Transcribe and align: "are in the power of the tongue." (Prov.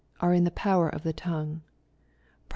"are 0.19 0.33
in 0.33 0.45
the 0.45 0.49
power 0.49 0.89
of 0.89 1.03
the 1.03 1.13
tongue." 1.13 1.61
(Prov. 1.61 2.49